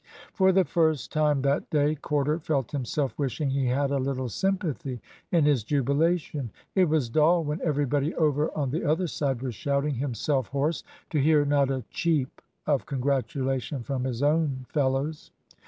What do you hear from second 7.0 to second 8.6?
dull, when everybody over